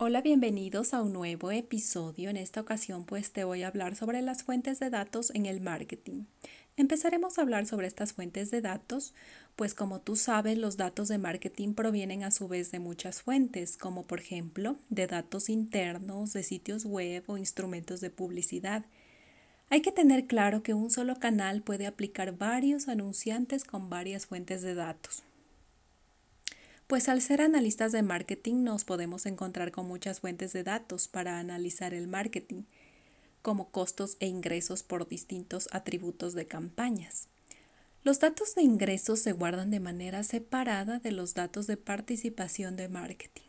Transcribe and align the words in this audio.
Hola, 0.00 0.20
bienvenidos 0.20 0.94
a 0.94 1.02
un 1.02 1.12
nuevo 1.12 1.50
episodio. 1.50 2.30
En 2.30 2.36
esta 2.36 2.60
ocasión 2.60 3.04
pues 3.04 3.32
te 3.32 3.42
voy 3.42 3.64
a 3.64 3.66
hablar 3.66 3.96
sobre 3.96 4.22
las 4.22 4.44
fuentes 4.44 4.78
de 4.78 4.90
datos 4.90 5.32
en 5.34 5.44
el 5.44 5.60
marketing. 5.60 6.26
Empezaremos 6.76 7.36
a 7.36 7.42
hablar 7.42 7.66
sobre 7.66 7.88
estas 7.88 8.12
fuentes 8.12 8.52
de 8.52 8.60
datos, 8.60 9.12
pues 9.56 9.74
como 9.74 10.00
tú 10.00 10.14
sabes 10.14 10.56
los 10.56 10.76
datos 10.76 11.08
de 11.08 11.18
marketing 11.18 11.74
provienen 11.74 12.22
a 12.22 12.30
su 12.30 12.46
vez 12.46 12.70
de 12.70 12.78
muchas 12.78 13.22
fuentes, 13.22 13.76
como 13.76 14.04
por 14.04 14.20
ejemplo 14.20 14.76
de 14.88 15.08
datos 15.08 15.48
internos, 15.48 16.32
de 16.32 16.44
sitios 16.44 16.84
web 16.84 17.24
o 17.26 17.36
instrumentos 17.36 18.00
de 18.00 18.10
publicidad. 18.10 18.84
Hay 19.68 19.80
que 19.82 19.90
tener 19.90 20.28
claro 20.28 20.62
que 20.62 20.74
un 20.74 20.92
solo 20.92 21.18
canal 21.18 21.60
puede 21.60 21.88
aplicar 21.88 22.38
varios 22.38 22.86
anunciantes 22.86 23.64
con 23.64 23.90
varias 23.90 24.26
fuentes 24.26 24.62
de 24.62 24.76
datos. 24.76 25.24
Pues 26.88 27.10
al 27.10 27.20
ser 27.20 27.42
analistas 27.42 27.92
de 27.92 28.02
marketing 28.02 28.64
nos 28.64 28.84
podemos 28.84 29.26
encontrar 29.26 29.72
con 29.72 29.86
muchas 29.86 30.20
fuentes 30.20 30.54
de 30.54 30.64
datos 30.64 31.06
para 31.06 31.38
analizar 31.38 31.92
el 31.92 32.08
marketing, 32.08 32.62
como 33.42 33.68
costos 33.68 34.16
e 34.20 34.26
ingresos 34.26 34.82
por 34.82 35.06
distintos 35.06 35.68
atributos 35.70 36.32
de 36.32 36.46
campañas. 36.46 37.28
Los 38.04 38.20
datos 38.20 38.54
de 38.54 38.62
ingresos 38.62 39.20
se 39.20 39.32
guardan 39.32 39.70
de 39.70 39.80
manera 39.80 40.22
separada 40.22 40.98
de 40.98 41.12
los 41.12 41.34
datos 41.34 41.66
de 41.66 41.76
participación 41.76 42.76
de 42.76 42.88
marketing. 42.88 43.42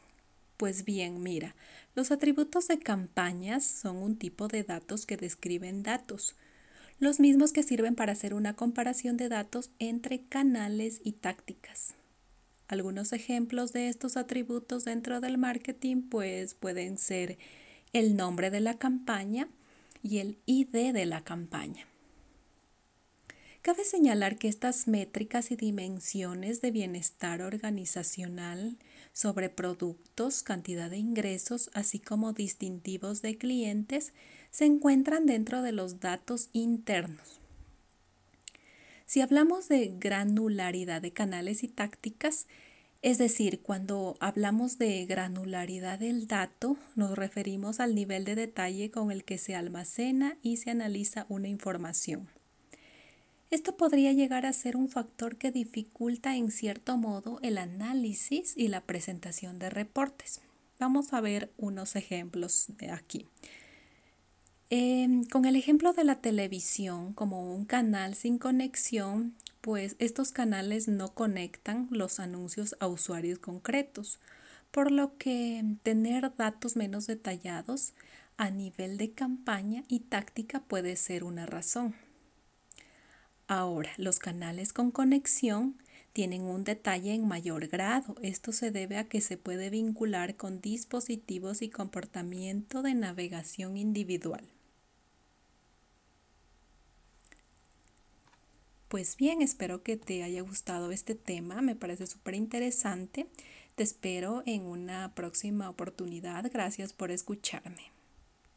Pues 0.58 0.84
bien, 0.84 1.24
mira, 1.24 1.56
los 1.96 2.12
atributos 2.12 2.68
de 2.68 2.80
campañas 2.80 3.64
son 3.64 4.04
un 4.04 4.18
tipo 4.18 4.50
de 4.50 4.64
datos 4.64 5.06
que 5.06 5.16
describen 5.16 5.82
datos, 5.82 6.36
los 7.00 7.22
mismos 7.22 7.54
que 7.54 7.64
sirven 7.64 7.96
para 7.96 8.12
hacer 8.12 8.34
una 8.34 8.58
comparación 8.58 9.16
de 9.16 9.30
datos 9.30 9.70
entre 9.80 10.24
canales 10.26 11.00
y 11.06 11.14
tácticas. 11.14 11.94
Algunos 12.70 13.14
ejemplos 13.14 13.74
de 13.74 13.90
estos 13.90 14.16
atributos 14.16 14.86
dentro 14.86 15.22
del 15.22 15.40
marketing 15.40 16.04
pues 16.04 16.54
pueden 16.54 17.00
ser 17.00 17.40
el 17.94 18.16
nombre 18.16 18.52
de 18.52 18.60
la 18.60 18.78
campaña 18.78 19.50
y 20.04 20.20
el 20.20 20.38
ID 20.46 20.94
de 20.94 21.06
la 21.08 21.24
campaña. 21.24 21.88
Cabe 23.64 23.84
señalar 23.84 24.38
que 24.38 24.48
estas 24.50 24.88
métricas 24.88 25.50
y 25.50 25.56
dimensiones 25.56 26.62
de 26.62 26.70
bienestar 26.70 27.42
organizacional 27.42 28.78
sobre 29.14 29.50
productos, 29.50 30.44
cantidad 30.44 30.92
de 30.92 30.98
ingresos, 30.98 31.72
así 31.74 31.98
como 31.98 32.34
distintivos 32.34 33.24
de 33.24 33.36
clientes, 33.40 34.14
se 34.52 34.66
encuentran 34.66 35.26
dentro 35.26 35.64
de 35.64 35.72
los 35.72 36.00
datos 36.00 36.50
internos. 36.54 37.39
Si 39.10 39.22
hablamos 39.22 39.68
de 39.68 39.96
granularidad 39.98 41.02
de 41.02 41.12
canales 41.12 41.64
y 41.64 41.68
tácticas, 41.68 42.46
es 43.02 43.18
decir, 43.18 43.60
cuando 43.64 44.16
hablamos 44.20 44.78
de 44.78 45.04
granularidad 45.08 45.98
del 45.98 46.28
dato, 46.28 46.78
nos 46.96 47.18
referimos 47.18 47.80
al 47.80 47.96
nivel 47.96 48.24
de 48.24 48.36
detalle 48.36 48.92
con 48.92 49.10
el 49.10 49.24
que 49.24 49.40
se 49.40 49.56
almacena 49.56 50.38
y 50.44 50.58
se 50.58 50.70
analiza 50.70 51.26
una 51.28 51.48
información. 51.48 52.28
Esto 53.50 53.76
podría 53.78 54.14
llegar 54.14 54.46
a 54.46 54.54
ser 54.54 54.78
un 54.78 54.90
factor 54.90 55.38
que 55.38 55.52
dificulta 55.52 56.36
en 56.36 56.52
cierto 56.52 56.96
modo 56.96 57.40
el 57.42 57.58
análisis 57.58 58.54
y 58.56 58.68
la 58.68 58.82
presentación 58.82 59.58
de 59.58 59.72
reportes. 59.72 60.40
Vamos 60.78 61.14
a 61.14 61.22
ver 61.22 61.52
unos 61.58 61.96
ejemplos 61.96 62.68
de 62.78 62.92
aquí. 62.92 63.26
Em, 64.72 65.24
con 65.24 65.46
el 65.46 65.56
ejemplo 65.56 65.94
de 65.94 66.04
la 66.04 66.22
televisión 66.22 67.14
como 67.14 67.56
un 67.56 67.66
canal 67.66 68.14
sin 68.14 68.38
conexión, 68.38 69.34
pues 69.62 69.96
estos 69.98 70.32
canales 70.32 70.88
no 70.88 71.16
conectan 71.16 71.88
los 71.90 72.20
anuncios 72.20 72.76
a 72.80 72.86
usuarios 72.86 73.40
concretos, 73.40 74.20
por 74.70 74.92
lo 74.92 75.18
que 75.18 75.64
tener 75.82 76.36
datos 76.36 76.76
menos 76.76 77.08
detallados 77.08 77.94
a 78.38 78.52
nivel 78.52 79.00
de 79.00 79.10
campaña 79.12 79.84
y 79.88 80.02
táctica 80.02 80.60
puede 80.60 80.98
ser 80.98 81.24
una 81.24 81.48
razón. 81.48 81.96
Ahora, 83.48 83.90
los 83.98 84.20
canales 84.20 84.72
con 84.72 84.92
conexión 84.92 85.78
tienen 86.14 86.44
un 86.44 86.64
detalle 86.64 87.16
en 87.16 87.28
mayor 87.28 87.70
grado. 87.70 88.16
Esto 88.22 88.52
se 88.52 88.70
debe 88.70 88.98
a 88.98 89.06
que 89.06 89.20
se 89.20 89.36
puede 89.36 89.72
vincular 89.72 90.36
con 90.36 90.62
dispositivos 90.62 91.64
y 91.64 91.70
comportamiento 91.70 92.84
de 92.84 92.94
navegación 92.94 93.76
individual. 93.76 94.48
Pues 98.90 99.18
bien, 99.18 99.44
espero 99.44 99.84
que 99.84 99.98
te 99.98 100.24
haya 100.24 100.42
gustado 100.42 100.92
este 100.92 101.14
tema, 101.14 101.62
me 101.62 101.76
parece 101.76 102.08
súper 102.08 102.34
interesante. 102.34 103.28
Te 103.76 103.84
espero 103.84 104.42
en 104.48 104.66
una 104.66 105.14
próxima 105.14 105.70
oportunidad. 105.70 106.50
Gracias 106.52 106.92
por 106.92 107.12
escucharme. 107.12 107.92